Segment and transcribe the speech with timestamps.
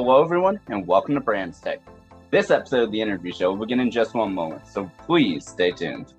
[0.00, 1.80] Hello, everyone, and welcome to Brands Tech.
[2.30, 5.72] This episode of the interview show will begin in just one moment, so please stay
[5.72, 6.14] tuned.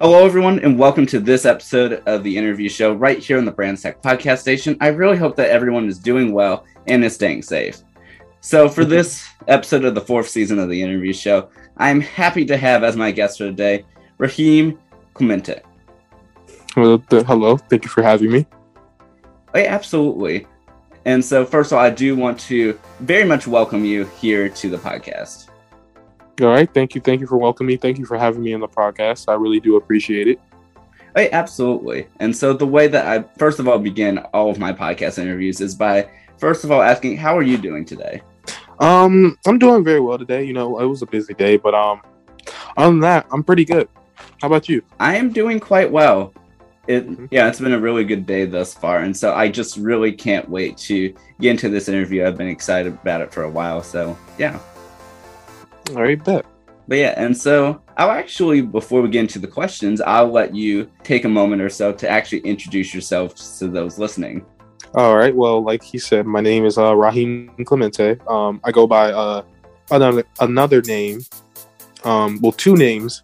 [0.00, 3.52] Hello, everyone, and welcome to this episode of the interview show right here on the
[3.52, 4.76] Brands Tech podcast station.
[4.80, 7.82] I really hope that everyone is doing well and is staying safe.
[8.46, 12.56] So, for this episode of the fourth season of the interview show, I'm happy to
[12.56, 13.84] have as my guest for today
[14.18, 14.78] Raheem
[15.14, 15.62] Clemente.
[16.72, 17.56] Hello, hello.
[17.56, 18.46] Thank you for having me.
[19.52, 20.46] Oh, yeah, absolutely.
[21.06, 24.70] And so, first of all, I do want to very much welcome you here to
[24.70, 25.48] the podcast.
[26.40, 26.72] All right.
[26.72, 27.00] Thank you.
[27.00, 27.76] Thank you for welcoming me.
[27.76, 29.28] Thank you for having me on the podcast.
[29.28, 30.40] I really do appreciate it.
[30.76, 30.82] Oh,
[31.16, 32.06] hey, absolutely.
[32.20, 35.60] And so the way that I first of all begin all of my podcast interviews
[35.60, 38.22] is by first of all asking, how are you doing today?
[38.78, 40.44] Um, I'm doing very well today.
[40.44, 42.02] You know, it was a busy day, but um,
[42.76, 43.88] other than that, I'm pretty good.
[44.40, 44.82] How about you?
[45.00, 46.32] I am doing quite well.
[46.86, 47.26] It mm-hmm.
[47.30, 50.48] yeah, it's been a really good day thus far, and so I just really can't
[50.48, 52.24] wait to get into this interview.
[52.24, 54.58] I've been excited about it for a while, so yeah.
[55.90, 56.44] All right, bet.
[56.88, 60.88] But yeah, and so I'll actually, before we get into the questions, I'll let you
[61.02, 64.46] take a moment or so to actually introduce yourself to those listening.
[64.94, 65.34] All right.
[65.34, 68.18] Well, like he said, my name is uh, Raheem Clemente.
[68.28, 69.42] Um, I go by uh,
[69.90, 71.20] another another name.
[72.04, 73.22] Um, well, two names.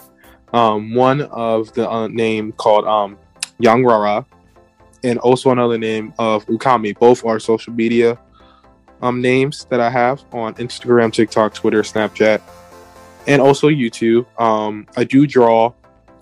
[0.53, 3.17] Um, one of the uh, name called um,
[3.59, 4.27] Young Rara,
[5.03, 6.99] and also another name of Ukami.
[6.99, 8.19] Both are social media
[9.03, 12.41] um, names that I have on Instagram, TikTok, Twitter, Snapchat,
[13.27, 14.27] and also YouTube.
[14.41, 15.73] Um, I do draw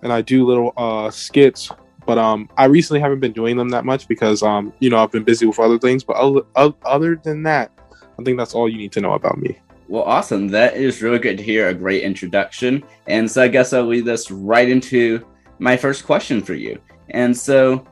[0.02, 1.70] and I do little uh, skits,
[2.11, 5.12] but um, I recently haven't been doing them that much because um, you know I've
[5.12, 6.03] been busy with other things.
[6.03, 7.70] But other, other than that,
[8.19, 9.56] I think that's all you need to know about me.
[9.86, 10.48] Well, awesome.
[10.48, 11.69] That is really good to hear.
[11.69, 12.83] A great introduction.
[13.06, 15.25] And so I guess I'll lead us right into
[15.60, 16.81] my first question for you.
[17.10, 17.87] And so,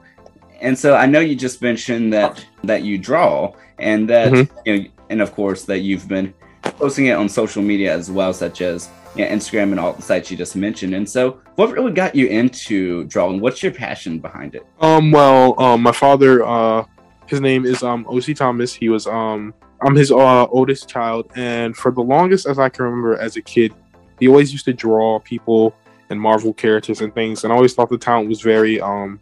[0.61, 4.59] and so I know you just mentioned that that you draw, and that mm-hmm.
[4.65, 8.33] you know, and of course that you've been posting it on social media as well,
[8.33, 10.95] such as you know, Instagram and all the sites you just mentioned.
[10.95, 13.41] And so, what really got you into drawing?
[13.41, 14.67] What's your passion behind it?
[14.81, 16.85] Um, well, um, my father, uh,
[17.27, 18.73] his name is um OC Thomas.
[18.73, 22.85] He was um I'm his uh, oldest child, and for the longest as I can
[22.85, 23.75] remember as a kid,
[24.19, 25.75] he always used to draw people
[26.11, 29.21] and Marvel characters and things, and I always thought the talent was very um.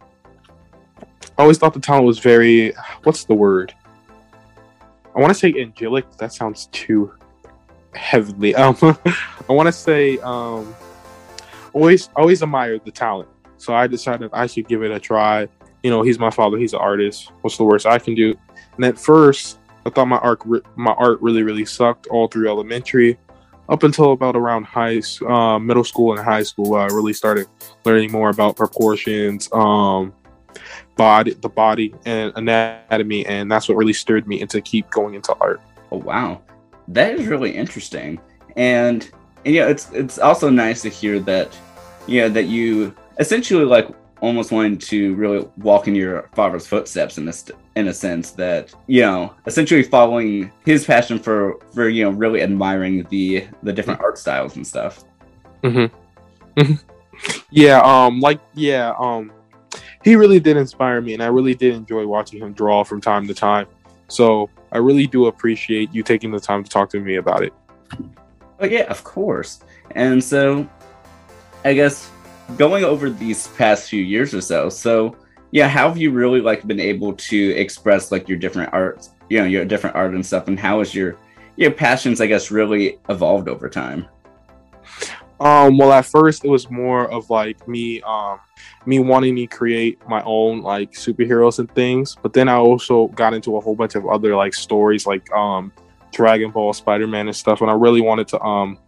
[1.37, 3.71] I always thought the talent was very, what's the word?
[5.15, 6.09] I want to say angelic.
[6.17, 7.13] That sounds too
[7.97, 8.55] heavily.
[8.57, 8.75] Um,
[9.49, 10.75] I want to say um,
[11.73, 13.29] always always admired the talent.
[13.57, 15.47] So I decided I should give it a try.
[15.83, 16.57] You know, he's my father.
[16.57, 17.31] He's an artist.
[17.41, 18.37] What's the worst I can do?
[18.75, 20.41] And at first, I thought my art
[20.75, 23.17] my art really really sucked all through elementary,
[23.69, 26.75] up until about around high uh, middle school and high school.
[26.75, 27.47] I really started
[27.85, 30.13] learning more about proportions, um,
[30.95, 35.35] body, the body, and anatomy, and that's what really stirred me into keep going into
[35.39, 35.61] art.
[35.91, 36.41] Oh wow,
[36.89, 38.19] that is really interesting,
[38.55, 39.09] and
[39.45, 41.57] and yeah, it's it's also nice to hear that,
[42.07, 43.89] yeah, that you essentially like
[44.21, 48.73] almost wanting to really walk in your father's footsteps in this in a sense that
[48.87, 54.01] you know essentially following his passion for for you know really admiring the the different
[54.01, 55.03] art styles and stuff
[55.61, 56.59] mm-hmm.
[56.59, 57.37] mm-hmm.
[57.51, 59.31] yeah um like yeah um
[60.07, 63.27] he really did inspire me, and I really did enjoy watching him draw from time
[63.27, 63.67] to time.
[64.07, 67.53] So I really do appreciate you taking the time to talk to me about it.
[68.59, 69.59] Oh yeah, of course.
[69.91, 70.67] And so,
[71.63, 72.09] I guess
[72.57, 75.15] going over these past few years or so, so
[75.51, 79.39] yeah, how have you really like been able to express like your different arts, you
[79.39, 81.17] know, your different art and stuff, and how has your
[81.55, 84.07] your passions, I guess, really evolved over time?
[85.39, 88.39] Um, well, at first it was more of like me, um,
[88.85, 92.15] me wanting to create my own like superheroes and things.
[92.21, 95.71] But then I also got into a whole bunch of other like stories, like um,
[96.11, 97.61] Dragon Ball, Spider Man, and stuff.
[97.61, 98.79] And I really wanted to um,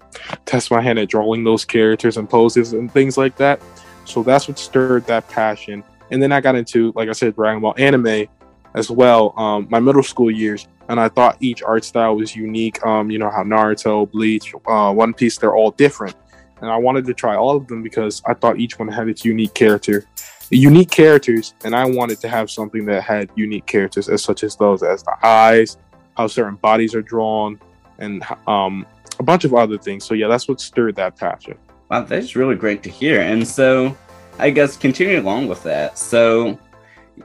[0.45, 3.62] test my hand at drawing those characters and poses and things like that.
[4.06, 5.83] So that's what stirred that passion.
[6.09, 8.27] And then I got into, like I said, Dragon Ball anime
[8.73, 9.38] as well.
[9.38, 12.83] Um, my middle school years, and I thought each art style was unique.
[12.83, 16.15] Um, you know how Naruto, Bleach, uh, One Piece, they're all different
[16.61, 19.23] and I wanted to try all of them because I thought each one had its
[19.23, 20.06] unique character,
[20.50, 24.56] unique characters, and I wanted to have something that had unique characters, as such as
[24.56, 25.77] those as the eyes,
[26.17, 27.59] how certain bodies are drawn,
[27.97, 28.85] and um,
[29.19, 30.03] a bunch of other things.
[30.06, 31.57] So yeah, that's what stirred that passion.
[31.89, 33.21] Wow, that's really great to hear.
[33.21, 33.97] And so,
[34.38, 36.59] I guess continuing along with that, so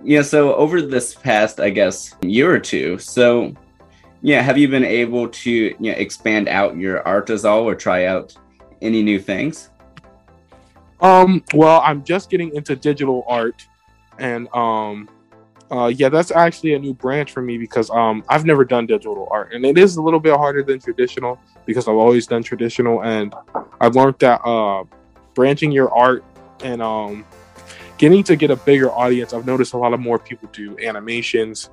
[0.03, 3.55] yeah, so over this past, I guess, year or two, so
[4.23, 7.75] yeah, have you been able to you know expand out your art as all, or
[7.75, 8.35] try out
[8.83, 9.71] any new things?
[11.01, 13.67] Um, well, I'm just getting into digital art,
[14.19, 15.09] and um,
[15.71, 19.29] uh, yeah, that's actually a new branch for me because um, I've never done digital
[19.31, 23.03] art, and it is a little bit harder than traditional because I've always done traditional,
[23.03, 23.35] and
[23.81, 24.85] I've learned that uh,
[25.35, 26.25] branching your art
[26.63, 27.25] and um,
[27.99, 29.33] getting to get a bigger audience.
[29.33, 31.71] I've noticed a lot of more people do animations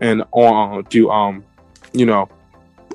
[0.00, 1.44] and uh, do um,
[1.92, 2.28] you know,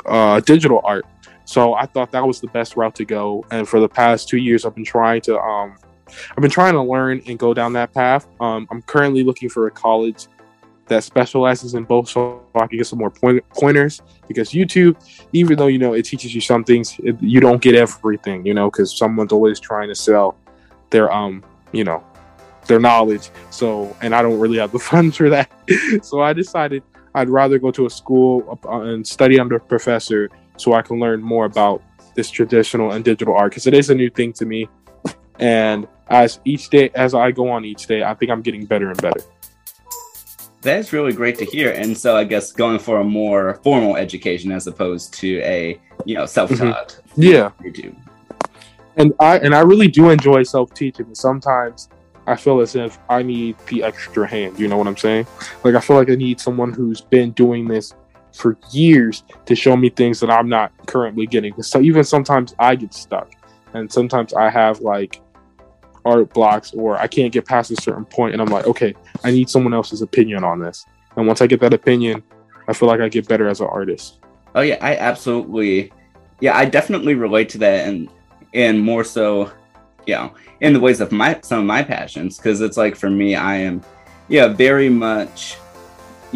[0.05, 1.05] uh, digital art.
[1.47, 4.35] So I thought that was the best route to go, and for the past two
[4.37, 5.77] years, I've been trying to um,
[6.31, 8.27] I've been trying to learn and go down that path.
[8.41, 10.27] Um, I'm currently looking for a college
[10.87, 14.97] that specializes in both so I can get some more point- pointers because YouTube,
[15.31, 18.53] even though you know it teaches you some things, it, you don't get everything, you
[18.53, 20.35] know, because someone's always trying to sell
[20.89, 22.03] their um, you know,
[22.67, 23.29] their knowledge.
[23.51, 25.49] So, and I don't really have the funds for that.
[26.01, 26.83] so I decided
[27.15, 30.99] I'd rather go to a school uh, and study under a professor so I can
[30.99, 31.81] learn more about
[32.15, 34.67] this traditional and digital art because it is a new thing to me.
[35.39, 38.89] And as each day, as I go on each day, I think I'm getting better
[38.89, 39.21] and better.
[40.61, 41.71] That's really great to hear.
[41.71, 46.15] And so I guess going for a more formal education as opposed to a, you
[46.15, 46.99] know, self-taught.
[47.09, 47.21] Mm-hmm.
[47.21, 47.51] Yeah.
[47.61, 47.95] YouTube.
[48.95, 51.13] And I and I really do enjoy self-teaching.
[51.13, 51.89] Sometimes
[52.25, 54.59] I feel as if I need the extra hand.
[54.59, 55.27] You know what I'm saying?
[55.63, 57.93] Like I feel like I need someone who's been doing this
[58.37, 61.61] for years to show me things that I'm not currently getting.
[61.61, 63.31] So even sometimes I get stuck,
[63.73, 65.21] and sometimes I have like
[66.07, 69.31] art blocks or I can't get past a certain point and I'm like, okay, I
[69.31, 70.85] need someone else's opinion on this.
[71.17, 72.23] And once I get that opinion,
[72.67, 74.19] I feel like I get better as an artist.
[74.55, 75.91] Oh yeah, I absolutely
[76.39, 78.09] yeah, I definitely relate to that and
[78.53, 79.51] and more so,
[80.05, 82.39] you know, in the ways of my some of my passions.
[82.39, 83.81] Cause it's like for me, I am
[84.29, 85.57] yeah, very much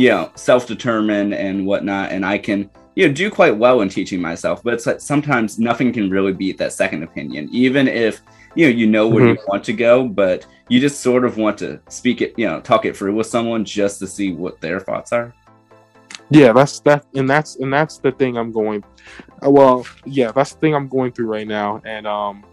[0.01, 4.21] you know, self-determined and whatnot, and I can you know do quite well in teaching
[4.21, 8.21] myself but it's like sometimes nothing can really beat that second opinion even if
[8.53, 9.39] you know you know where mm-hmm.
[9.39, 12.59] you want to go but you just sort of want to speak it you know
[12.59, 15.33] talk it through with someone just to see what their thoughts are
[16.31, 18.83] yeah that's that and that's and that's the thing i'm going
[19.43, 22.43] well yeah that's the thing i'm going through right now and um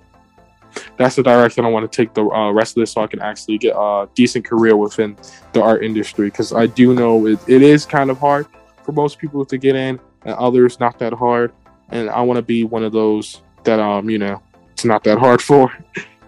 [0.99, 3.21] that's the direction i want to take the uh, rest of this so i can
[3.21, 5.17] actually get a decent career within
[5.53, 8.47] the art industry because i do know it, it is kind of hard
[8.85, 11.53] for most people to get in and others not that hard
[11.91, 14.43] and i want to be one of those that um you know
[14.73, 15.73] it's not that hard for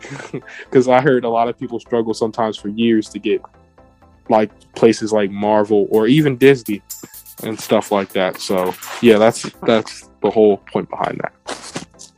[0.64, 3.43] because I heard a lot of people struggle sometimes for years to get
[4.28, 6.82] like places like Marvel or even Disney
[7.43, 8.38] and stuff like that.
[8.38, 12.10] So yeah, that's that's the whole point behind that.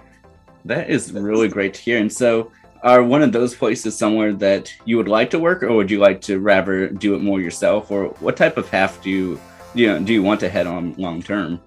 [0.64, 1.98] That is really great to hear.
[1.98, 5.72] And so, are one of those places somewhere that you would like to work, or
[5.72, 9.10] would you like to rather do it more yourself, or what type of path do
[9.10, 9.40] you
[9.74, 11.60] you know do you want to head on long term?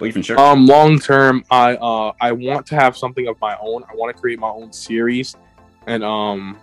[0.00, 0.38] Or even sure.
[0.40, 3.84] Um, long term, I uh I want to have something of my own.
[3.84, 5.36] I want to create my own series,
[5.86, 6.58] and um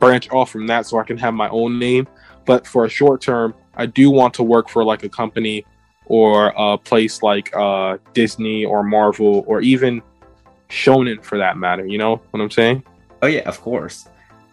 [0.00, 2.08] branch off from that so I can have my own name.
[2.44, 5.64] But for a short term, I do want to work for like a company
[6.06, 10.02] or a place like uh Disney or Marvel or even
[10.72, 11.86] Shonen for that matter.
[11.86, 12.82] You know what I'm saying?
[13.20, 14.08] Oh yeah, of course.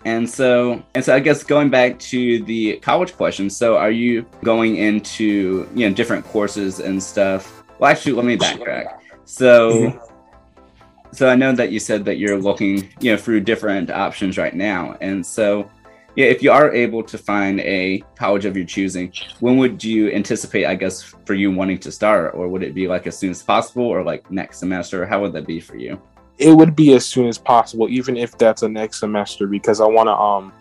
[0.06, 3.50] And so, and so, I guess going back to the college question.
[3.50, 8.38] So, are you going into you know different courses and stuff well, actually, let me
[8.38, 9.00] backtrack.
[9.24, 11.14] So, mm-hmm.
[11.14, 14.54] so I know that you said that you're looking, you know, through different options right
[14.54, 15.70] now, and so,
[16.16, 20.12] yeah, if you are able to find a college of your choosing, when would you
[20.12, 23.32] anticipate, I guess, for you wanting to start, or would it be like as soon
[23.32, 25.06] as possible, or like next semester?
[25.06, 26.02] How would that be for you?
[26.38, 29.86] It would be as soon as possible, even if that's a next semester, because I
[29.86, 30.54] want to um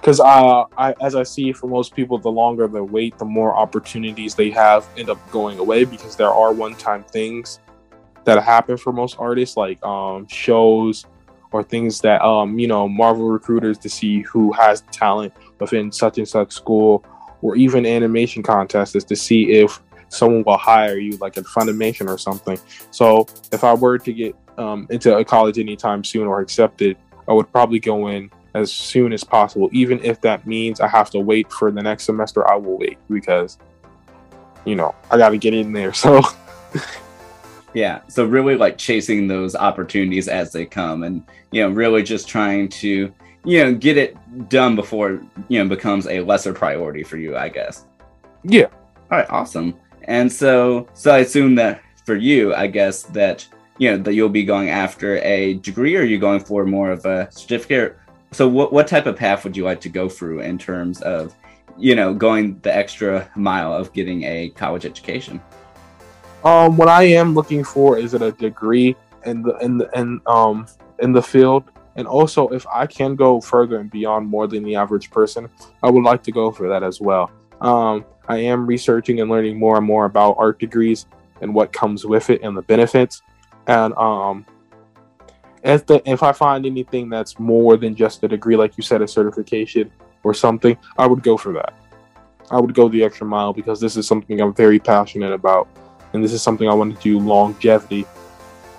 [0.00, 3.56] because uh, I, as I see for most people, the longer they wait, the more
[3.56, 7.58] opportunities they have end up going away because there are one-time things
[8.24, 11.06] that happen for most artists, like um, shows
[11.54, 16.18] or things that um, you know Marvel recruiters to see who has talent within such
[16.18, 17.04] and such school,
[17.42, 22.08] or even animation contests is to see if someone will hire you, like at Funimation
[22.08, 22.58] or something.
[22.90, 26.96] So if I were to get um, into a college anytime soon or accepted,
[27.28, 29.68] I would probably go in as soon as possible.
[29.70, 32.98] Even if that means I have to wait for the next semester, I will wait
[33.08, 33.58] because,
[34.64, 35.92] you know, I got to get in there.
[36.04, 36.20] So,
[37.74, 38.00] yeah.
[38.08, 42.68] So, really like chasing those opportunities as they come and, you know, really just trying
[42.68, 43.12] to,
[43.44, 44.16] you know, get it
[44.48, 47.84] done before, you know, becomes a lesser priority for you, I guess.
[48.44, 48.66] Yeah.
[49.10, 49.30] All right.
[49.30, 49.74] Awesome.
[50.04, 53.46] And so, so I assume that for you, I guess that,
[53.78, 56.90] you know, that you'll be going after a degree or are you going for more
[56.90, 57.98] of a certificate
[58.34, 61.34] so what what type of path would you like to go through in terms of
[61.78, 65.40] you know going the extra mile of getting a college education
[66.44, 70.66] um what i am looking for is a degree and the and the, and um
[71.00, 71.64] in the field.
[71.96, 75.48] And also, if I can go further and beyond more than the average person,
[75.82, 77.30] I would like to go for that as well.
[77.60, 81.06] Um, I am researching and learning more and more about art degrees
[81.40, 83.22] and what comes with it and the benefits.
[83.68, 84.44] And um,
[85.62, 89.00] if the if I find anything that's more than just a degree, like you said,
[89.00, 89.92] a certification
[90.24, 91.74] or something, I would go for that.
[92.50, 95.68] I would go the extra mile because this is something I'm very passionate about,
[96.14, 98.06] and this is something I want to do longevity.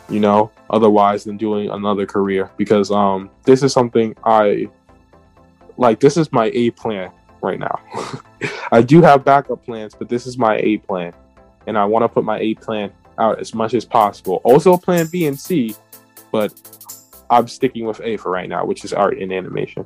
[0.08, 4.68] You know, otherwise than doing another career because um this is something I
[5.78, 6.00] like.
[6.00, 7.12] This is my A plan
[7.42, 7.80] right now.
[8.72, 11.14] I do have backup plans, but this is my A plan,
[11.66, 14.42] and I want to put my A plan out as much as possible.
[14.44, 15.76] Also, plan B and C,
[16.32, 16.54] but
[17.30, 19.86] I'm sticking with A for right now, which is art and animation.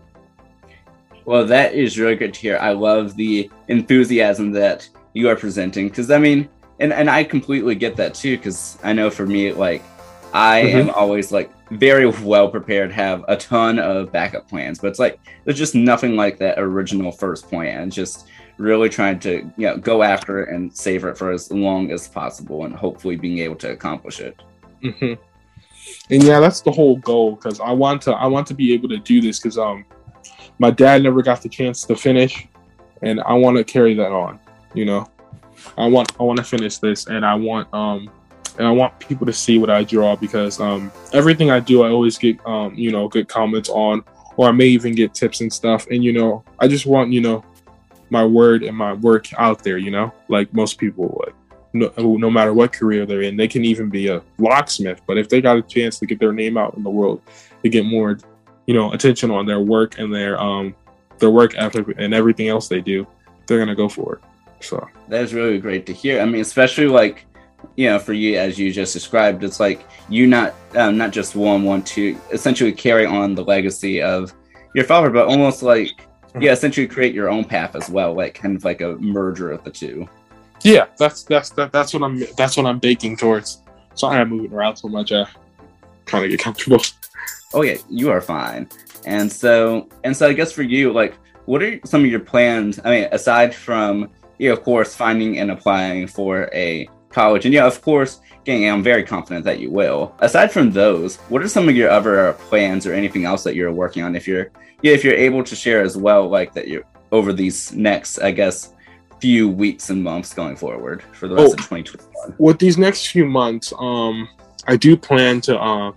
[1.23, 2.57] Well, that is really good to hear.
[2.57, 7.75] I love the enthusiasm that you are presenting because I mean, and and I completely
[7.75, 9.83] get that too because I know for me, like,
[10.33, 10.77] I mm-hmm.
[10.77, 15.19] am always like very well prepared, have a ton of backup plans, but it's like
[15.43, 17.89] there's just nothing like that original first plan.
[17.89, 21.91] Just really trying to you know go after it and savor it for as long
[21.91, 24.41] as possible, and hopefully being able to accomplish it.
[24.83, 25.21] Mm-hmm.
[26.11, 28.89] And yeah, that's the whole goal because I want to I want to be able
[28.89, 29.85] to do this because um
[30.59, 32.47] my dad never got the chance to finish,
[33.01, 34.39] and I want to carry that on.
[34.73, 35.09] You know,
[35.77, 38.09] I want I want to finish this, and I want um
[38.57, 41.89] and I want people to see what I draw because um everything I do, I
[41.89, 44.03] always get um you know good comments on,
[44.37, 45.87] or I may even get tips and stuff.
[45.87, 47.43] And you know, I just want you know
[48.09, 49.77] my word and my work out there.
[49.77, 51.33] You know, like most people would.
[51.71, 55.01] No, no matter what career they're in, they can even be a locksmith.
[55.05, 57.21] But if they got a chance to get their name out in the world,
[57.61, 58.17] to get more
[58.65, 60.75] you know attention on their work and their um
[61.19, 63.05] their work ethic and everything else they do,
[63.47, 64.28] they're gonna go for it.
[64.61, 66.21] So that's really great to hear.
[66.21, 67.25] I mean, especially like
[67.75, 71.35] you know, for you as you just described, it's like you not um, not just
[71.35, 74.33] one want to essentially carry on the legacy of
[74.75, 76.41] your father, but almost like mm-hmm.
[76.41, 79.63] yeah, essentially create your own path as well, like kind of like a merger of
[79.63, 80.07] the two.
[80.63, 83.61] Yeah, that's that's that, that's what I'm that's what I'm baking towards.
[83.95, 85.11] Sorry, I'm moving around so much.
[85.11, 85.25] I
[86.05, 86.81] kind of get comfortable
[87.53, 88.69] oh yeah, you are fine.
[89.05, 92.79] And so, and so, I guess for you, like, what are some of your plans?
[92.83, 94.09] I mean, aside from
[94.47, 98.69] know, of course, finding and applying for a college, and yeah, of course, getting.
[98.69, 100.15] I'm very confident that you will.
[100.19, 103.73] Aside from those, what are some of your other plans or anything else that you're
[103.73, 104.15] working on?
[104.15, 107.73] If you're, yeah, if you're able to share as well, like that you're over these
[107.73, 108.73] next, I guess,
[109.19, 112.35] few weeks and months going forward for the rest oh, of 2021.
[112.37, 114.29] With these next few months, um,
[114.67, 115.91] I do plan to uh,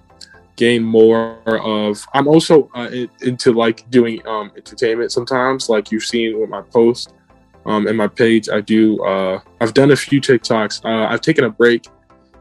[0.57, 2.89] gain more of i'm also uh,
[3.23, 7.15] into like doing um, entertainment sometimes like you've seen with my post
[7.67, 10.85] um, and my page i do uh, i've done a few tiktoks.
[10.85, 11.87] Uh, i've taken a break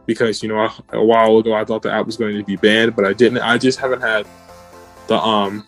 [0.06, 2.96] because you know a while ago i thought the app was going to be banned
[2.96, 3.40] but i didn't.
[3.40, 4.28] I just haven't had
[5.08, 5.68] the um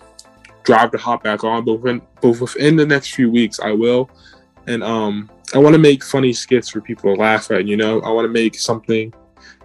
[0.64, 4.10] drive to hop back on but, when, but within the next few weeks i will.
[4.68, 8.02] And um i want to make funny skits for people to laugh at you know?
[8.02, 9.14] I want to make something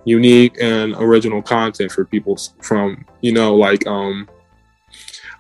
[0.05, 4.29] unique and original content for people from you know like um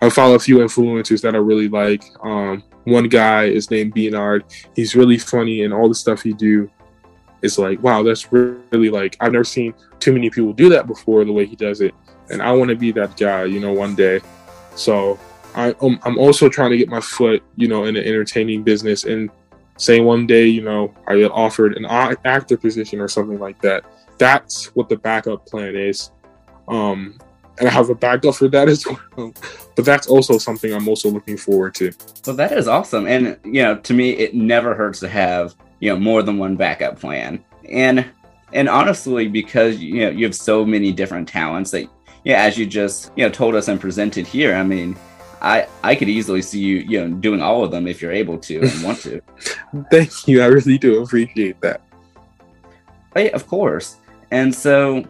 [0.00, 2.04] I follow a few influencers that I really like.
[2.22, 4.44] Um, one guy is named Bernard.
[4.74, 6.70] He's really funny, and all the stuff he do
[7.42, 11.24] is like, wow, that's really like I've never seen too many people do that before.
[11.24, 11.94] The way he does it,
[12.30, 14.20] and I want to be that guy, you know, one day.
[14.74, 15.18] So
[15.54, 19.04] I, um, I'm also trying to get my foot, you know, in the entertaining business,
[19.04, 19.30] and
[19.76, 21.86] say one day, you know, I get offered an
[22.24, 23.84] actor position or something like that
[24.18, 26.10] that's what the backup plan is.
[26.66, 27.18] Um,
[27.58, 29.32] and I have a backup for that as well.
[29.76, 31.92] But that's also something I'm also looking forward to.
[32.26, 33.06] Well, that is awesome.
[33.06, 36.56] And, you know, to me, it never hurts to have, you know, more than one
[36.56, 37.44] backup plan.
[37.70, 38.04] And,
[38.52, 41.88] and honestly, because, you know, you have so many different talents that,
[42.24, 44.96] yeah, as you just, you know, told us and presented here, I mean,
[45.40, 48.38] I, I could easily see you, you know, doing all of them if you're able
[48.38, 49.20] to and want to.
[49.90, 50.42] Thank you.
[50.42, 51.82] I really do appreciate that.
[52.16, 52.20] Oh,
[53.14, 53.96] right, of course.
[54.30, 55.04] And so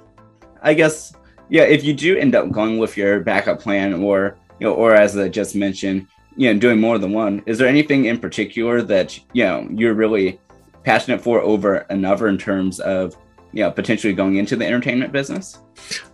[0.63, 1.15] I guess
[1.49, 4.95] yeah, if you do end up going with your backup plan or you know, or
[4.95, 8.83] as I just mentioned, you know, doing more than one, is there anything in particular
[8.83, 10.41] that you know you're really
[10.85, 13.17] passionate for over another in terms of
[13.53, 15.59] you know potentially going into the entertainment business?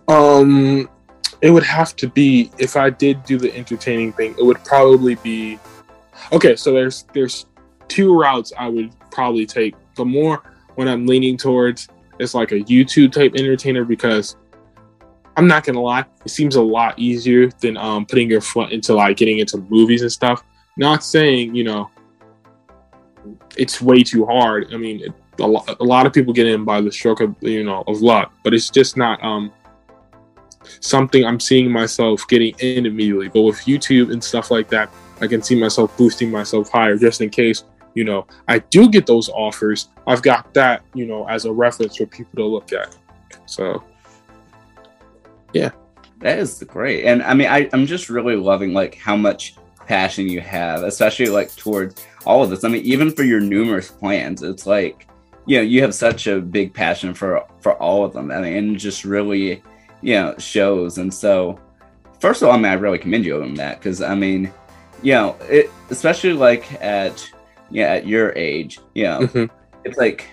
[0.07, 0.89] Um
[1.41, 5.15] it would have to be if I did do the entertaining thing, it would probably
[5.15, 5.59] be
[6.31, 7.45] okay, so there's there's
[7.87, 9.75] two routes I would probably take.
[9.95, 10.41] The more
[10.75, 11.89] when I'm leaning towards
[12.19, 14.37] it's like a YouTube type entertainer because
[15.37, 18.93] I'm not gonna lie, it seems a lot easier than um, putting your foot into
[18.93, 20.43] like getting into movies and stuff.
[20.77, 21.89] Not saying you know
[23.57, 24.73] it's way too hard.
[24.73, 27.63] I mean, a, lot, a lot of people get in by the stroke of you
[27.63, 29.23] know of luck, but it's just not.
[29.23, 29.51] Um,
[30.79, 33.29] something I'm seeing myself getting in immediately.
[33.29, 34.89] But with YouTube and stuff like that,
[35.21, 37.63] I can see myself boosting myself higher just in case,
[37.93, 39.89] you know, I do get those offers.
[40.07, 42.95] I've got that, you know, as a reference for people to look at.
[43.45, 43.83] So,
[45.55, 45.71] yeah.
[46.19, 47.05] That is great.
[47.05, 51.27] And I mean, I, I'm just really loving like how much passion you have, especially
[51.27, 52.63] like towards all of this.
[52.63, 55.07] I mean, even for your numerous plans, it's like,
[55.45, 58.31] you know, you have such a big passion for for all of them.
[58.31, 59.61] I mean, and just really,
[60.01, 60.97] you know, shows.
[60.97, 61.59] And so,
[62.19, 64.51] first of all, I mean, I really commend you on that because I mean,
[65.03, 67.29] you know, it especially like at
[67.69, 69.49] yeah at your age, you know, Mhm.
[69.83, 70.25] it's like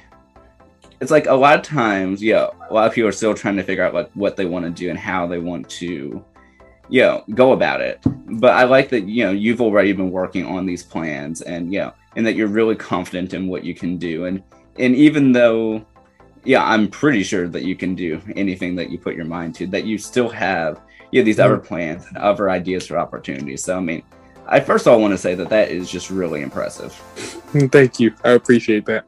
[1.02, 3.64] it's like a lot of times, know, a lot of people are still trying to
[3.64, 6.24] figure out like what they want to do and how they want to,
[6.88, 7.98] you know, go about it.
[8.04, 11.80] But I like that, you know, you've already been working on these plans and you
[11.80, 14.26] know, and that you're really confident in what you can do.
[14.26, 14.44] And
[14.78, 15.84] and even though
[16.44, 19.66] yeah, I'm pretty sure that you can do anything that you put your mind to,
[19.68, 20.80] that you still have
[21.10, 21.66] you know, these other mm-hmm.
[21.66, 23.64] plans and other ideas for opportunities.
[23.64, 24.04] So I mean,
[24.46, 26.92] I first of all want to say that that is just really impressive.
[27.72, 28.14] Thank you.
[28.22, 29.04] I appreciate that.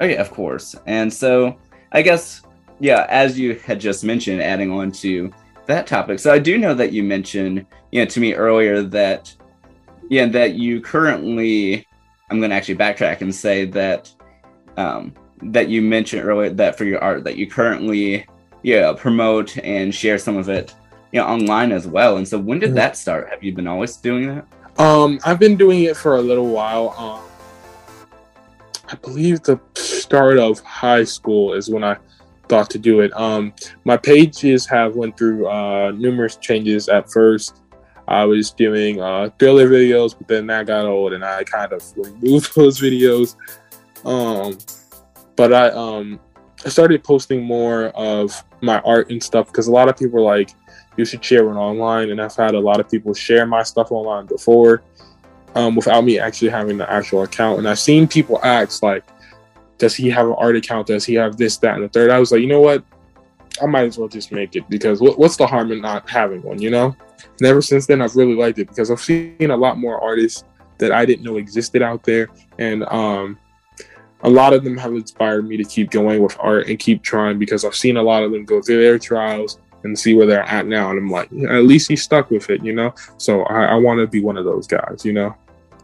[0.00, 0.74] Oh yeah, of course.
[0.86, 1.56] And so
[1.92, 2.42] I guess
[2.78, 5.30] yeah, as you had just mentioned, adding on to
[5.66, 6.18] that topic.
[6.18, 9.34] So I do know that you mentioned, you know, to me earlier that
[10.08, 11.86] yeah, that you currently
[12.30, 14.10] I'm gonna actually backtrack and say that
[14.76, 18.26] um that you mentioned earlier that for your art that you currently
[18.62, 20.74] yeah promote and share some of it
[21.12, 22.16] you know online as well.
[22.16, 22.74] And so when did Mhm.
[22.76, 23.28] that start?
[23.30, 24.46] Have you been always doing that?
[24.78, 26.94] Um, I've been doing it for a little while.
[26.96, 27.20] Um,
[28.90, 31.96] I believe the start of high school is when I
[32.48, 33.12] thought to do it.
[33.16, 33.52] Um,
[33.84, 36.88] my pages have went through uh, numerous changes.
[36.88, 37.62] At first,
[38.08, 41.82] I was doing uh, thriller videos, but then that got old, and I kind of
[41.96, 43.36] removed those videos.
[44.04, 44.58] Um,
[45.36, 46.18] but I um,
[46.64, 50.36] I started posting more of my art and stuff because a lot of people are
[50.36, 50.50] like,
[50.96, 52.10] you should share it online.
[52.10, 54.82] And I've had a lot of people share my stuff online before
[55.54, 57.58] um, without me actually having the actual account.
[57.58, 59.04] And I've seen people ask, like,
[59.78, 60.86] does he have an art account?
[60.86, 62.10] Does he have this, that, and the third?
[62.10, 62.84] I was like, you know what?
[63.60, 66.60] I might as well just make it because what's the harm in not having one,
[66.60, 66.94] you know?
[67.38, 70.44] And ever since then, I've really liked it because I've seen a lot more artists
[70.78, 72.28] that I didn't know existed out there.
[72.58, 73.38] And um,
[74.22, 77.38] a lot of them have inspired me to keep going with art and keep trying
[77.38, 80.42] because I've seen a lot of them go through their trials and see where they're
[80.42, 80.90] at now.
[80.90, 82.94] And I'm like, at least he's stuck with it, you know?
[83.18, 85.34] So I, I want to be one of those guys, you know?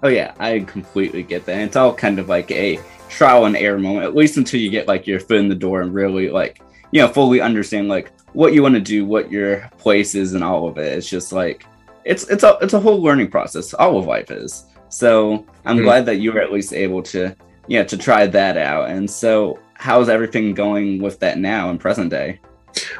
[0.02, 1.58] Oh yeah, I completely get that.
[1.60, 2.78] It's all kind of like a
[3.08, 5.80] trial and error moment, at least until you get like your foot in the door
[5.80, 6.60] and really like
[6.92, 10.44] you know fully understand like what you want to do, what your place is, and
[10.44, 10.92] all of it.
[10.92, 11.64] It's just like
[12.04, 13.72] it's it's a it's a whole learning process.
[13.72, 14.66] All of life is.
[14.90, 15.84] So I'm Mhm.
[15.84, 17.34] glad that you were at least able to
[17.66, 18.90] yeah to try that out.
[18.90, 22.38] And so how's everything going with that now in present day?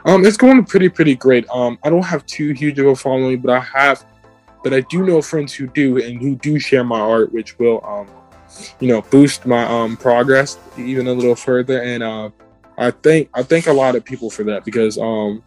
[0.04, 1.48] Um, it's going pretty, pretty great.
[1.50, 4.04] Um, I don't have too huge of a following, but I have,
[4.62, 7.84] but I do know friends who do and who do share my art, which will,
[7.84, 8.08] um,
[8.80, 11.82] you know, boost my um progress even a little further.
[11.82, 12.30] And uh,
[12.78, 15.42] I thank I thank a lot of people for that because um,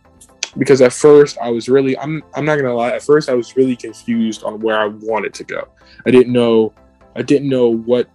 [0.58, 2.92] because at first I was really I'm I'm not gonna lie.
[2.92, 5.68] At first I was really confused on where I wanted to go.
[6.06, 6.74] I didn't know
[7.16, 8.10] I didn't know what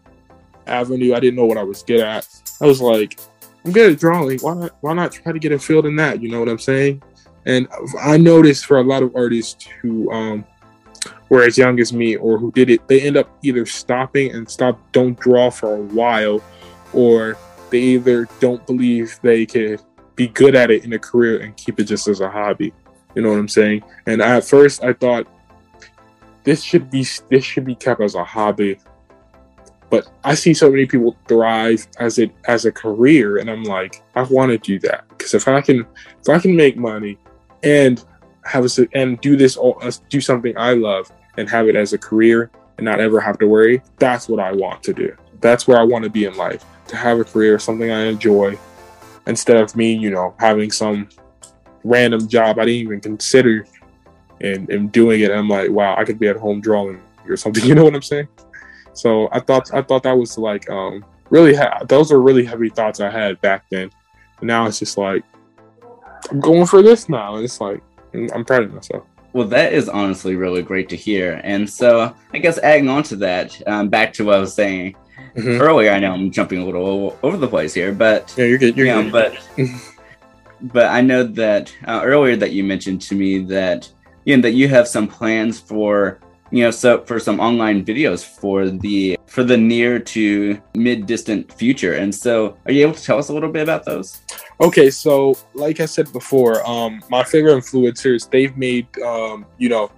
[0.66, 1.14] avenue.
[1.14, 2.26] I didn't know what I was good at.
[2.60, 3.18] I was like,
[3.64, 4.38] I'm good at drawing.
[4.40, 4.72] Why not?
[4.80, 6.22] Why not try to get a field in that?
[6.22, 7.02] You know what I'm saying?
[7.46, 7.68] And
[8.00, 10.44] I noticed for a lot of artists who um,
[11.28, 14.48] were as young as me or who did it, they end up either stopping and
[14.48, 16.42] stop, don't draw for a while,
[16.92, 17.36] or
[17.70, 19.82] they either don't believe they could
[20.16, 22.72] be good at it in a career and keep it just as a hobby.
[23.14, 23.84] You know what I'm saying?
[24.06, 25.26] And at first, I thought
[26.44, 28.78] this should be this should be kept as a hobby
[29.94, 34.02] but I see so many people thrive as it as a career, and I'm like,
[34.16, 35.86] I want to do that because if I can,
[36.20, 37.16] if I can make money
[37.62, 38.04] and
[38.44, 41.92] have a and do this all uh, do something I love and have it as
[41.92, 45.16] a career and not ever have to worry, that's what I want to do.
[45.40, 48.58] That's where I want to be in life to have a career, something I enjoy,
[49.28, 51.08] instead of me, you know, having some
[51.84, 53.64] random job I didn't even consider
[54.40, 55.30] and, and doing it.
[55.30, 57.64] And I'm like, wow, I could be at home drawing or something.
[57.68, 58.26] You know what I'm saying?
[58.94, 62.70] So I thought I thought that was like um really ha- those are really heavy
[62.70, 63.90] thoughts I had back then.
[64.40, 65.22] And now it's just like
[66.30, 67.82] I'm going for this now, and it's like
[68.32, 69.04] I'm proud of myself.
[69.32, 71.40] Well, that is honestly really great to hear.
[71.42, 74.94] And so, I guess adding on to that, um, back to what I was saying
[75.36, 75.60] Mhm.
[75.60, 78.76] earlier, I know I'm jumping a little over the place here, but Yeah, you're good.
[78.76, 79.12] You're yeah, good.
[79.12, 79.34] but
[80.72, 83.88] but I know that uh, earlier that you mentioned to me that
[84.24, 86.18] you know that you have some plans for
[86.54, 91.52] you know, so for some online videos for the for the near to mid distant
[91.52, 91.94] future.
[91.94, 94.20] And so, are you able to tell us a little bit about those?
[94.60, 99.90] Okay, so like I said before, um, my favorite influencers they've made um, you know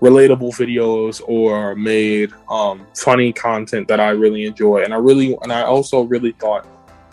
[0.00, 5.52] relatable videos or made um, funny content that I really enjoy, and I really and
[5.52, 6.66] I also really thought,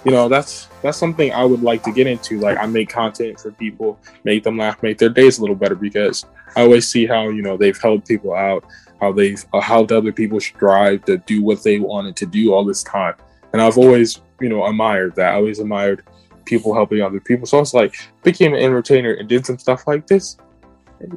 [0.04, 2.40] you know, that's that's something I would like to get into.
[2.40, 5.76] Like I make content for people, make them laugh, make their days a little better
[5.76, 8.66] because I always see how you know they've helped people out,
[9.00, 12.66] how they've uh, helped other people strive to do what they wanted to do all
[12.66, 13.16] this time,
[13.54, 15.34] and I've always you know admired that.
[15.34, 16.04] I always admired
[16.46, 17.46] people helping other people.
[17.46, 20.38] So it's like became an entertainer and did some stuff like this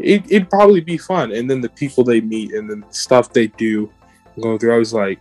[0.00, 1.32] it, would probably be fun.
[1.32, 3.90] And then the people they meet and the stuff they do
[4.40, 5.20] going through, I was like,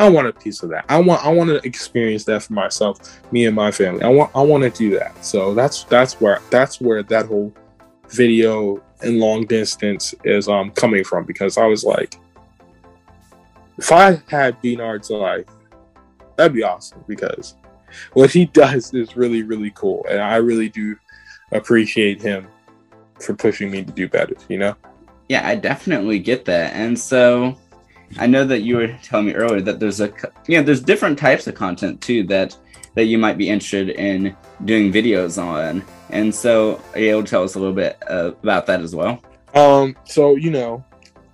[0.00, 0.84] I want a piece of that.
[0.88, 4.02] I want I want to experience that for myself, me and my family.
[4.02, 5.24] I want I want to do that.
[5.24, 7.52] So that's that's where that's where that whole
[8.08, 12.18] video and long distance is um coming from because I was like,
[13.78, 15.46] if I had Bernard's life,
[16.36, 17.54] that'd be awesome because
[18.14, 20.96] what he does is really really cool, and I really do
[21.52, 22.48] appreciate him
[23.20, 24.74] for pushing me to do better, you know?
[25.28, 26.74] Yeah, I definitely get that.
[26.74, 27.56] And so
[28.18, 30.12] I know that you were telling me earlier that there's a
[30.46, 32.56] you know, there's different types of content too that
[32.94, 35.82] that you might be interested in doing videos on.
[36.10, 38.94] And so are you able to tell us a little bit uh, about that as
[38.94, 39.22] well?
[39.54, 40.84] Um, so you know,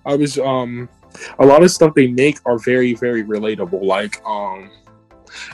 [0.05, 0.89] I was um
[1.39, 3.83] a lot of stuff they make are very, very relatable.
[3.83, 4.69] Like um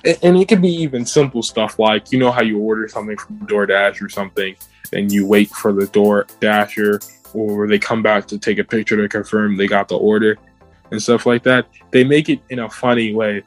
[0.03, 3.39] and, it can be even simple stuff like you know how you order something from
[3.39, 4.55] DoorDash or something
[4.93, 6.99] and you wait for the door dasher
[7.33, 10.38] or they come back to take a picture to confirm they got the order
[10.91, 11.67] and stuff like that.
[11.91, 13.43] They make it in a funny way,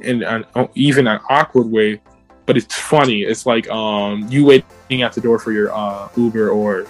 [0.00, 2.00] in an even an awkward way,
[2.46, 3.22] but it's funny.
[3.22, 6.86] It's like um you waiting at the door for your uh, Uber or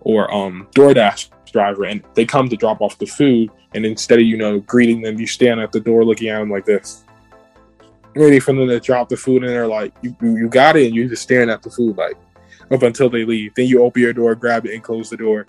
[0.00, 4.24] or um DoorDash driver, and they come to drop off the food, and instead of
[4.26, 7.04] you know greeting them, you stand at the door looking at them like this,
[8.14, 10.94] ready for them to drop the food, and they're like, "You you got it," and
[10.94, 12.16] you're just staring at the food like
[12.70, 13.54] up until they leave.
[13.54, 15.46] Then you open your door, grab it, and close the door.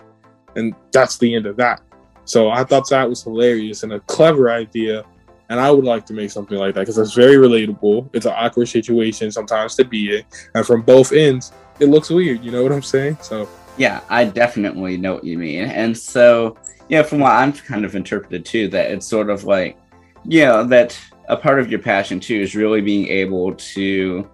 [0.54, 1.82] And that's the end of that.
[2.26, 5.04] So I thought that was hilarious and a clever idea.
[5.48, 8.10] And I would like to make something like that because it's very relatable.
[8.12, 10.24] It's an awkward situation sometimes to be in.
[10.54, 12.44] And from both ends, it looks weird.
[12.44, 13.18] You know what I'm saying?
[13.22, 15.64] So, yeah, I definitely know what you mean.
[15.64, 16.58] And so,
[16.88, 19.78] yeah, from what I'm kind of interpreted too, that it's sort of like,
[20.24, 24.28] yeah, you know, that a part of your passion too is really being able to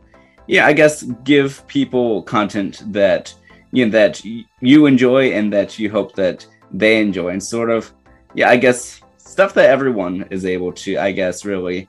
[0.46, 3.34] yeah, I guess give people content that
[3.70, 7.92] you know that you enjoy and that you hope that they enjoy, and sort of
[8.34, 11.88] yeah, I guess stuff that everyone is able to, I guess, really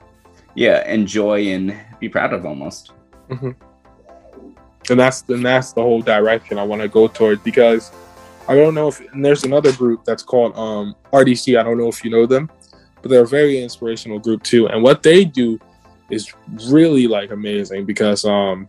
[0.55, 2.91] yeah enjoy and be proud of almost.
[3.29, 3.51] Mm-hmm.
[4.89, 7.91] And that's and that's the whole direction I want to go toward because
[8.47, 11.57] I don't know if there's another group that's called um, RDC.
[11.57, 12.49] I don't know if you know them,
[13.01, 14.67] but they're a very inspirational group too.
[14.67, 15.59] And what they do
[16.09, 16.33] is
[16.65, 18.67] really like amazing because um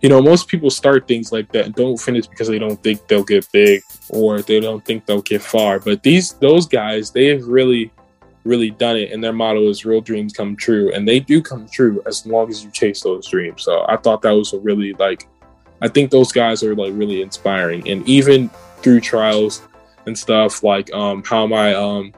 [0.00, 3.06] you know most people start things like that and don't finish because they don't think
[3.08, 5.78] they'll get big or they don't think they'll get far.
[5.80, 7.92] But these those guys they've really
[8.44, 11.66] really done it and their motto is real dreams come true and they do come
[11.68, 13.62] true as long as you chase those dreams.
[13.62, 15.26] So i thought that was a really like
[15.82, 17.88] i think those guys are like really inspiring.
[17.88, 18.48] And even
[18.82, 19.62] through trials
[20.06, 22.12] and stuff like um how my um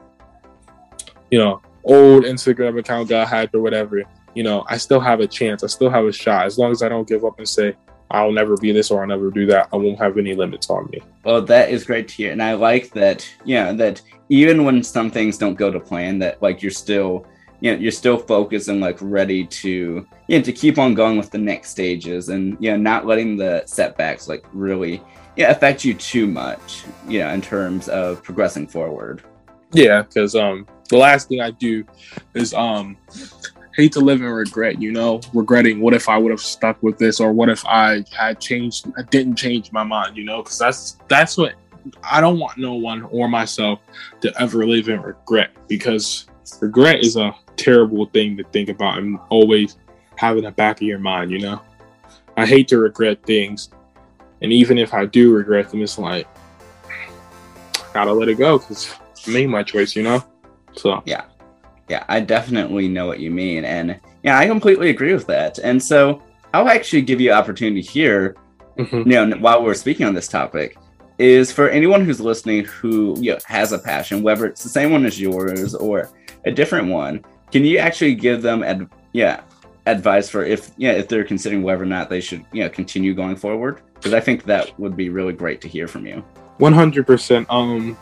[1.30, 4.02] you know old Instagram account got hacked or whatever,
[4.38, 5.64] you know, I still have a chance.
[5.64, 6.46] I still have a shot.
[6.46, 7.74] As long as I don't give up and say,
[8.08, 10.88] I'll never be this or I'll never do that, I won't have any limits on
[10.92, 11.00] me.
[11.24, 12.30] Well, that is great to hear.
[12.30, 16.40] And I like that, yeah, that even when some things don't go to plan, that
[16.40, 17.26] like you're still,
[17.58, 21.18] you know, you're still focused and like ready to, you know, to keep on going
[21.18, 25.02] with the next stages and, you know, not letting the setbacks like really,
[25.34, 29.24] yeah, affect you too much, you know, in terms of progressing forward.
[29.72, 31.84] Yeah, because um, the last thing I do
[32.34, 32.96] is um
[33.78, 36.98] hate to live in regret, you know, regretting what if I would have stuck with
[36.98, 40.58] this or what if I had changed I didn't change my mind, you know, because
[40.58, 41.54] that's that's what
[42.02, 43.78] I don't want no one or myself
[44.20, 46.26] to ever live in regret because
[46.60, 49.76] regret is a terrible thing to think about and always
[50.16, 51.62] have in the back of your mind, you know.
[52.36, 53.70] I hate to regret things.
[54.42, 56.26] And even if I do regret them, it's like
[57.94, 58.92] gotta let it go because
[59.24, 60.24] I made my choice, you know?
[60.72, 61.26] So yeah,
[61.88, 65.58] yeah, I definitely know what you mean, and yeah, I completely agree with that.
[65.58, 66.22] And so
[66.52, 68.36] I'll actually give you opportunity here,
[68.78, 69.10] mm-hmm.
[69.10, 70.76] you know, while we're speaking on this topic,
[71.18, 74.92] is for anyone who's listening who you know, has a passion, whether it's the same
[74.92, 76.10] one as yours or
[76.44, 79.40] a different one, can you actually give them ad- yeah
[79.86, 83.14] advice for if yeah if they're considering whether or not they should you know continue
[83.14, 83.80] going forward?
[83.94, 86.22] Because I think that would be really great to hear from you.
[86.58, 87.46] One hundred percent.
[87.50, 87.96] Um,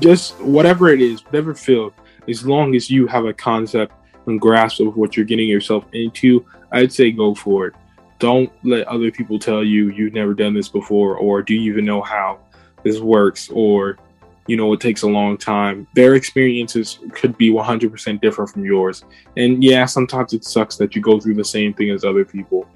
[0.00, 1.92] just whatever it is, whatever field,
[2.28, 3.92] as long as you have a concept
[4.26, 7.74] and grasp of what you're getting yourself into, I'd say go for it.
[8.18, 11.84] Don't let other people tell you you've never done this before or do you even
[11.84, 12.38] know how
[12.84, 13.98] this works or
[14.46, 15.86] you know it takes a long time.
[15.94, 19.04] Their experiences could be 100% different from yours.
[19.36, 22.68] And yeah, sometimes it sucks that you go through the same thing as other people,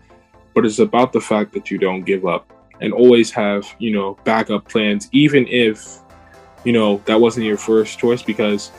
[0.55, 4.19] but it's about the fact that you don't give up and always have, you know,
[4.25, 6.01] backup plans even if
[6.65, 8.73] you know that wasn't your first choice because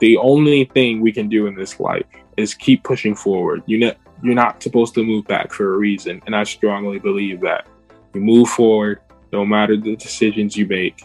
[0.00, 2.04] the only thing we can do in this life
[2.36, 3.62] is keep pushing forward.
[3.66, 7.40] You know, you're not supposed to move back for a reason, and I strongly believe
[7.42, 7.66] that
[8.14, 9.00] you move forward
[9.32, 11.04] no matter the decisions you make,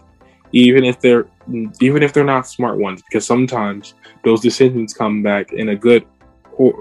[0.51, 1.27] even if they're
[1.79, 6.05] even if they're not smart ones, because sometimes those decisions come back in a good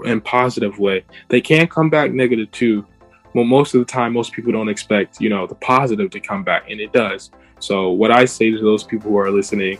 [0.05, 1.03] and positive way.
[1.29, 2.85] They can come back negative too.
[3.33, 6.43] Well, most of the time, most people don't expect you know the positive to come
[6.43, 7.31] back, and it does.
[7.59, 9.77] So, what I say to those people who are listening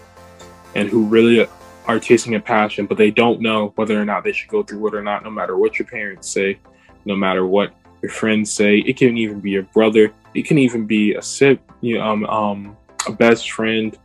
[0.76, 1.48] and who really
[1.88, 4.88] are chasing a passion, but they don't know whether or not they should go through
[4.88, 6.60] it or not, no matter what your parents say,
[7.06, 8.78] no matter what your friends say.
[8.78, 10.12] It can even be your brother.
[10.34, 13.98] It can even be a sip, you know, um, um, a best friend,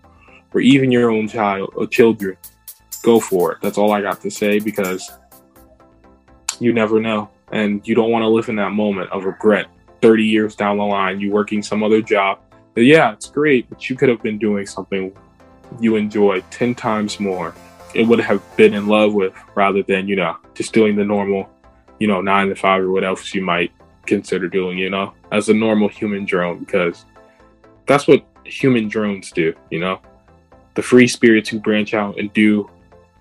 [0.53, 2.37] or even your own child or children.
[3.03, 3.59] Go for it.
[3.63, 5.11] That's all I got to say because
[6.59, 9.67] you never know, and you don't want to live in that moment of regret.
[10.03, 12.41] Thirty years down the line, you working some other job.
[12.77, 15.15] Yeah, it's great, but you could have been doing something
[15.79, 17.55] you enjoy ten times more
[17.95, 21.49] it would have been in love with rather than you know just doing the normal
[21.99, 23.73] you know nine to five or what else you might
[24.07, 27.05] consider doing you know as a normal human drone because
[27.87, 30.01] that's what human drones do you know?
[30.75, 32.71] The free spirits who branch out and do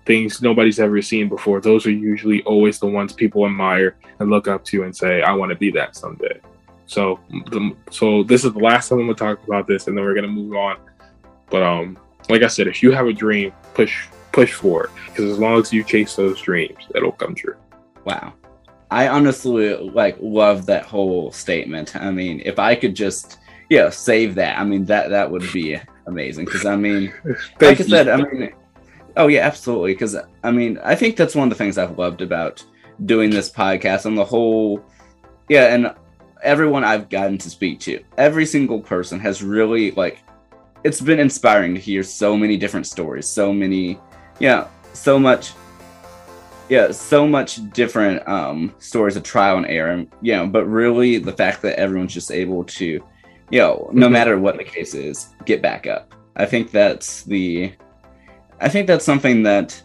[0.06, 4.48] things nobody's ever seen before those are usually always the ones people admire and look
[4.48, 6.40] up to and say i want to be that someday.
[6.86, 10.04] So the, so this is the last time i'm gonna talk about this and then
[10.04, 10.78] we're gonna move on.
[11.50, 15.30] But um like i said if you have a dream push push for it because
[15.30, 17.56] as long as you chase those dreams, it'll come true.
[18.04, 18.34] Wow.
[18.90, 21.94] I honestly like love that whole statement.
[21.96, 23.38] I mean, if I could just
[23.68, 26.44] yeah save that, I mean that that would be amazing.
[26.44, 27.12] Because I mean,
[27.60, 28.52] like I said, I mean,
[29.16, 29.92] oh yeah, absolutely.
[29.92, 32.64] Because I mean, I think that's one of the things I've loved about
[33.04, 34.84] doing this podcast and the whole
[35.48, 35.94] yeah, and
[36.42, 40.18] everyone I've gotten to speak to, every single person has really like
[40.82, 44.00] it's been inspiring to hear so many different stories, so many
[44.40, 45.52] yeah, so much
[46.70, 49.90] yeah, so much different um, stories of trial and error.
[49.90, 54.06] And, you know, but really the fact that everyone's just able to, you know, no
[54.06, 54.12] mm-hmm.
[54.12, 56.14] matter what the case is, get back up.
[56.36, 57.72] I think that's the,
[58.60, 59.82] I think that's something that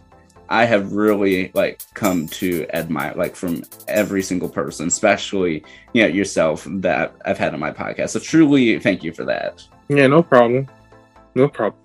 [0.48, 6.08] I have really like come to admire, like from every single person, especially you know
[6.08, 8.10] yourself that I've had on my podcast.
[8.10, 9.64] So truly, thank you for that.
[9.88, 10.68] Yeah, no problem,
[11.34, 11.82] no problem.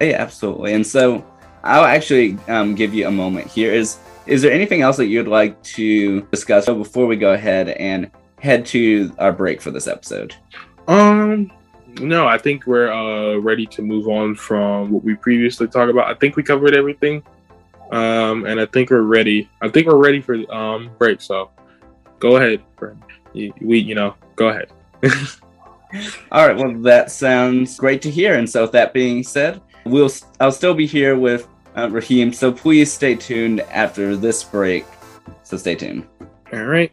[0.00, 0.74] Yeah, absolutely.
[0.74, 1.24] And so
[1.64, 3.72] I'll actually um, give you a moment here.
[3.72, 8.10] Is is there anything else that you'd like to discuss before we go ahead and
[8.40, 10.34] head to our break for this episode?
[10.86, 11.50] Um,
[12.00, 16.10] no, I think we're uh, ready to move on from what we previously talked about.
[16.10, 17.22] I think we covered everything,
[17.90, 19.48] um, and I think we're ready.
[19.62, 21.20] I think we're ready for um break.
[21.20, 21.50] So,
[22.20, 23.02] go ahead, friend.
[23.32, 24.70] We, you know, go ahead.
[26.32, 26.56] All right.
[26.56, 28.34] Well, that sounds great to hear.
[28.34, 32.52] And so, with that being said, we'll I'll still be here with uh, Raheem, so
[32.52, 34.84] please stay tuned after this break.
[35.42, 36.06] So stay tuned.
[36.52, 36.92] All right.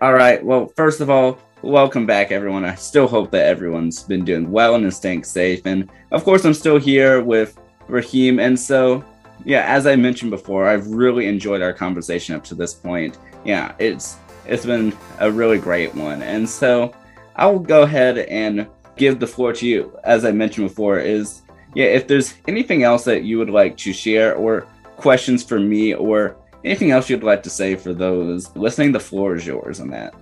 [0.00, 0.44] All right.
[0.44, 2.64] Well, first of all, welcome back, everyone.
[2.64, 5.64] I still hope that everyone's been doing well and is staying safe.
[5.64, 8.40] And of course, I'm still here with Raheem.
[8.40, 9.04] And so
[9.44, 13.18] yeah, as I mentioned before, I've really enjoyed our conversation up to this point.
[13.44, 16.22] Yeah, it's it's been a really great one.
[16.22, 16.94] And so
[17.36, 19.98] I will go ahead and give the floor to you.
[20.04, 21.42] As I mentioned before, is
[21.74, 25.94] yeah, if there's anything else that you would like to share or questions for me
[25.94, 29.88] or anything else you'd like to say for those listening, the floor is yours on
[29.88, 30.14] that.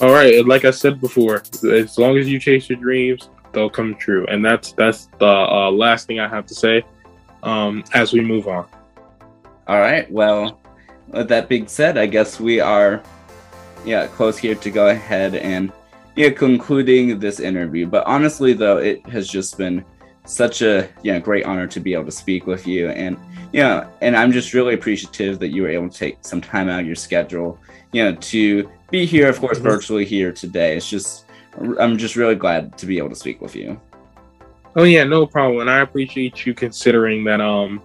[0.00, 3.94] All right, like I said before, as long as you chase your dreams, they'll come
[3.96, 6.82] true, and that's that's the uh, last thing I have to say
[7.42, 8.66] um, as we move on.
[9.66, 10.10] All right.
[10.10, 10.60] Well,
[11.08, 13.02] with that being said, I guess we are,
[13.84, 15.72] yeah, close here to go ahead and
[16.16, 17.86] yeah, concluding this interview.
[17.86, 19.84] But honestly, though, it has just been
[20.26, 23.16] such a yeah great honor to be able to speak with you, and
[23.52, 26.80] yeah, and I'm just really appreciative that you were able to take some time out
[26.80, 27.58] of your schedule,
[27.92, 30.76] you know, to be here, of course, virtually here today.
[30.76, 31.24] It's just
[31.78, 33.80] I'm just really glad to be able to speak with you.
[34.76, 35.60] Oh yeah, no problem.
[35.60, 37.40] And I appreciate you considering that.
[37.40, 37.82] Um,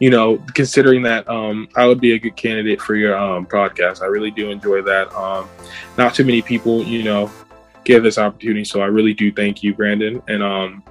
[0.00, 4.02] you know, considering that um, I would be a good candidate for your um, podcast.
[4.02, 5.12] I really do enjoy that.
[5.14, 5.48] Um,
[5.96, 7.30] not too many people, you know,
[7.84, 10.22] give this opportunity, so I really do thank you, Brandon.
[10.28, 10.82] And um,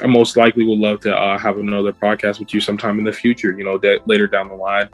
[0.00, 3.12] I most likely would love to uh, have another podcast with you sometime in the
[3.12, 3.56] future.
[3.56, 4.88] You know, that later down the line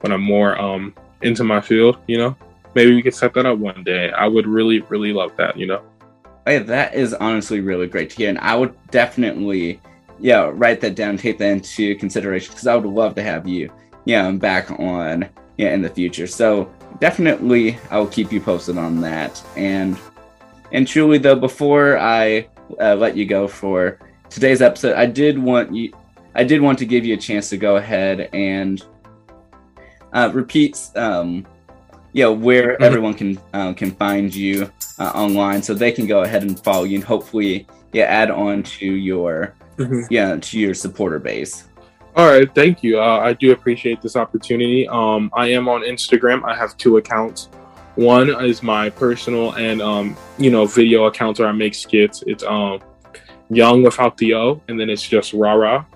[0.00, 1.98] when I'm more um, into my field.
[2.06, 2.36] You know,
[2.74, 4.10] maybe we could set that up one day.
[4.10, 5.56] I would really, really love that.
[5.56, 5.82] You know.
[6.46, 9.80] Yeah, that is honestly really great to hear, and I would definitely,
[10.18, 13.72] yeah, write that down, take that into consideration, because I would love to have you,
[14.04, 15.26] yeah, back on,
[15.56, 16.26] yeah, in the future.
[16.26, 19.42] So definitely, I'll keep you posted on that.
[19.56, 19.96] And
[20.70, 22.46] and truly, though, before I
[22.78, 25.94] uh, let you go for today's episode, I did want you,
[26.34, 28.84] I did want to give you a chance to go ahead and
[30.12, 31.46] uh, repeat, um,
[32.22, 32.82] know, where mm-hmm.
[32.82, 36.84] everyone can um, can find you uh, online, so they can go ahead and follow
[36.84, 40.02] you, and hopefully, yeah, add on to your mm-hmm.
[40.10, 41.64] yeah to your supporter base.
[42.16, 43.00] All right, thank you.
[43.00, 44.86] Uh, I do appreciate this opportunity.
[44.86, 46.44] Um, I am on Instagram.
[46.44, 47.48] I have two accounts.
[47.96, 52.22] One is my personal and um, you know video account where I make skits.
[52.26, 52.80] It's um,
[53.50, 55.86] Young without the O, and then it's just Rara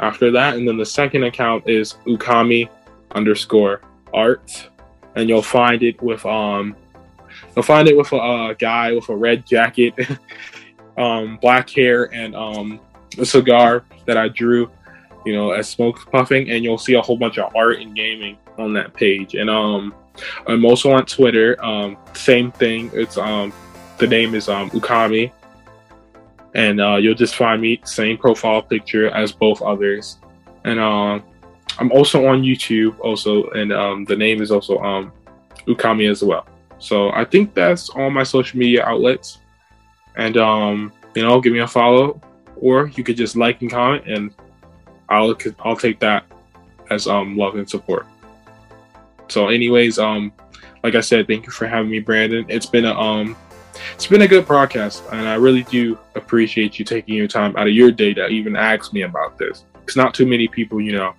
[0.00, 0.56] after that.
[0.56, 2.68] And then the second account is Ukami
[3.12, 3.82] underscore
[4.14, 4.68] art,
[5.14, 6.76] and you'll find it with um,
[7.54, 9.94] you'll find it with a guy with a red jacket,
[10.98, 12.80] um, black hair, and um,
[13.18, 14.70] a cigar that I drew
[15.24, 18.38] you know, as smoke puffing, and you'll see a whole bunch of art and gaming
[18.58, 19.34] on that page.
[19.34, 19.94] And um,
[20.46, 21.62] I'm also on Twitter.
[21.64, 22.90] Um, same thing.
[22.92, 23.52] It's um,
[23.98, 25.32] the name is um Ukami,
[26.54, 30.18] and uh, you'll just find me same profile picture as both others.
[30.64, 31.22] And um,
[31.78, 35.12] I'm also on YouTube also, and um, the name is also um
[35.66, 36.46] Ukami as well.
[36.78, 39.38] So I think that's all my social media outlets.
[40.16, 42.20] And um, you know, give me a follow,
[42.56, 44.34] or you could just like and comment and
[45.08, 46.24] I'll I'll take that
[46.90, 48.06] as um love and support.
[49.28, 50.32] So, anyways, um,
[50.82, 52.44] like I said, thank you for having me, Brandon.
[52.48, 53.36] It's been a um,
[53.94, 57.66] it's been a good broadcast, and I really do appreciate you taking your time out
[57.66, 59.64] of your day to even ask me about this.
[59.84, 61.14] It's not too many people, you know,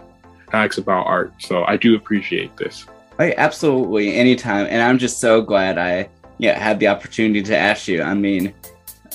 [0.54, 2.86] ask about art, so I do appreciate this.
[2.88, 7.58] Oh, hey, absolutely, anytime, and I'm just so glad I yeah had the opportunity to
[7.58, 8.02] ask you.
[8.02, 8.54] I mean,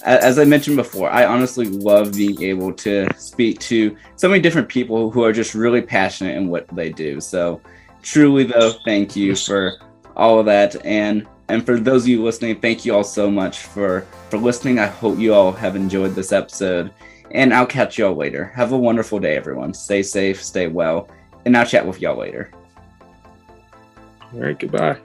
[0.05, 4.68] as I mentioned before, I honestly love being able to speak to so many different
[4.68, 7.20] people who are just really passionate in what they do.
[7.20, 7.61] So,
[8.03, 9.74] truly, though, thank you for
[10.16, 13.59] all of that, and and for those of you listening, thank you all so much
[13.61, 14.79] for for listening.
[14.79, 16.92] I hope you all have enjoyed this episode,
[17.33, 18.44] and I'll catch y'all later.
[18.55, 19.74] Have a wonderful day, everyone.
[19.74, 21.09] Stay safe, stay well,
[21.48, 22.50] and I'll chat with y'all later.
[24.34, 24.98] All right, goodbye.